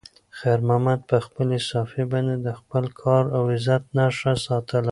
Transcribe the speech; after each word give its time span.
خیر 0.37 0.59
محمد 0.67 0.99
په 1.09 1.17
خپلې 1.25 1.57
صافې 1.69 2.03
باندې 2.11 2.35
د 2.45 2.47
خپل 2.59 2.83
کار 3.01 3.23
او 3.35 3.43
عزت 3.55 3.83
نښه 3.97 4.33
ساتله. 4.45 4.89